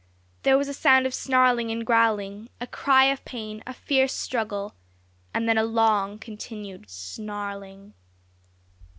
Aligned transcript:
There 0.41 0.57
was 0.57 0.67
a 0.67 0.73
sound 0.73 1.05
of 1.05 1.13
snarling 1.13 1.69
and 1.69 1.85
growling; 1.85 2.49
a 2.59 2.65
cry 2.65 3.03
of 3.05 3.23
pain, 3.23 3.61
a 3.67 3.73
fierce 3.75 4.13
struggle, 4.13 4.73
and 5.31 5.47
then 5.47 5.59
a 5.59 5.63
long 5.63 6.17
continued 6.17 6.89
snarling. 6.89 7.93